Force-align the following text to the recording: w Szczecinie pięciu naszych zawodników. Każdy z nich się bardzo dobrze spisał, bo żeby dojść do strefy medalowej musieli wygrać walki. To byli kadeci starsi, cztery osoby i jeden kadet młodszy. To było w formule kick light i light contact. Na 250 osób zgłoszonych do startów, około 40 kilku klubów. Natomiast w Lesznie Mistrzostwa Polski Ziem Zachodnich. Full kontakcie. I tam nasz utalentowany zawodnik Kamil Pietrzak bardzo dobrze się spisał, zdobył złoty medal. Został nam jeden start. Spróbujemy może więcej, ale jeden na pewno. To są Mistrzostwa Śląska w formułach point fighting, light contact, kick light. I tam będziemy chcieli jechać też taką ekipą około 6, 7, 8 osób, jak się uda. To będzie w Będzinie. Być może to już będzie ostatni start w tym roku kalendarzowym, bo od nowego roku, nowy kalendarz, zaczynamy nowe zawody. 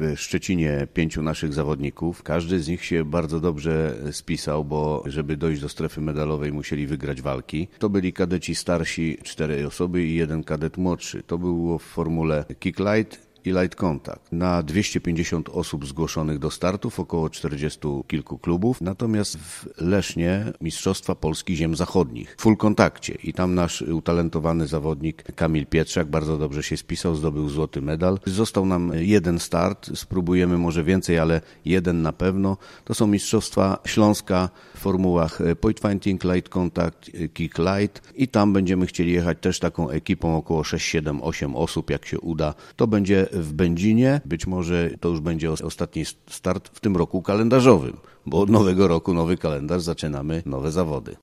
w 0.00 0.14
Szczecinie 0.16 0.86
pięciu 0.94 1.22
naszych 1.22 1.52
zawodników. 1.52 2.22
Każdy 2.22 2.60
z 2.60 2.68
nich 2.68 2.84
się 2.84 3.04
bardzo 3.04 3.40
dobrze 3.40 3.96
spisał, 4.12 4.64
bo 4.64 5.02
żeby 5.06 5.36
dojść 5.36 5.62
do 5.62 5.68
strefy 5.68 6.00
medalowej 6.00 6.52
musieli 6.52 6.86
wygrać 6.86 7.22
walki. 7.22 7.68
To 7.78 7.88
byli 7.88 8.12
kadeci 8.12 8.54
starsi, 8.54 9.18
cztery 9.22 9.66
osoby 9.66 10.04
i 10.04 10.14
jeden 10.14 10.44
kadet 10.44 10.76
młodszy. 10.76 11.22
To 11.22 11.38
było 11.38 11.78
w 11.78 11.82
formule 11.82 12.44
kick 12.58 12.78
light 12.78 13.29
i 13.44 13.50
light 13.50 13.74
contact. 13.74 14.32
Na 14.32 14.62
250 14.62 15.48
osób 15.48 15.86
zgłoszonych 15.86 16.38
do 16.38 16.50
startów, 16.50 17.00
około 17.00 17.30
40 17.30 17.80
kilku 18.06 18.38
klubów. 18.38 18.80
Natomiast 18.80 19.38
w 19.38 19.68
Lesznie 19.80 20.52
Mistrzostwa 20.60 21.14
Polski 21.14 21.56
Ziem 21.56 21.76
Zachodnich. 21.76 22.36
Full 22.38 22.56
kontakcie. 22.56 23.14
I 23.24 23.32
tam 23.32 23.54
nasz 23.54 23.82
utalentowany 23.82 24.66
zawodnik 24.66 25.22
Kamil 25.34 25.66
Pietrzak 25.66 26.06
bardzo 26.06 26.38
dobrze 26.38 26.62
się 26.62 26.76
spisał, 26.76 27.14
zdobył 27.14 27.48
złoty 27.48 27.82
medal. 27.82 28.18
Został 28.26 28.66
nam 28.66 28.92
jeden 28.94 29.38
start. 29.38 29.90
Spróbujemy 29.94 30.58
może 30.58 30.84
więcej, 30.84 31.18
ale 31.18 31.40
jeden 31.64 32.02
na 32.02 32.12
pewno. 32.12 32.56
To 32.84 32.94
są 32.94 33.06
Mistrzostwa 33.06 33.78
Śląska 33.84 34.48
w 34.74 34.78
formułach 34.78 35.38
point 35.60 35.80
fighting, 35.80 36.24
light 36.24 36.48
contact, 36.48 37.10
kick 37.34 37.58
light. 37.58 38.12
I 38.14 38.28
tam 38.28 38.52
będziemy 38.52 38.86
chcieli 38.86 39.12
jechać 39.12 39.38
też 39.40 39.58
taką 39.58 39.90
ekipą 39.90 40.36
około 40.36 40.64
6, 40.64 40.86
7, 40.86 41.22
8 41.22 41.56
osób, 41.56 41.90
jak 41.90 42.06
się 42.06 42.20
uda. 42.20 42.54
To 42.76 42.86
będzie 42.86 43.26
w 43.32 43.52
Będzinie. 43.52 44.20
Być 44.24 44.46
może 44.46 44.90
to 45.00 45.08
już 45.08 45.20
będzie 45.20 45.52
ostatni 45.52 46.04
start 46.28 46.70
w 46.72 46.80
tym 46.80 46.96
roku 46.96 47.22
kalendarzowym, 47.22 47.96
bo 48.26 48.40
od 48.40 48.50
nowego 48.50 48.88
roku, 48.88 49.14
nowy 49.14 49.36
kalendarz, 49.36 49.82
zaczynamy 49.82 50.42
nowe 50.46 50.70
zawody. 50.70 51.16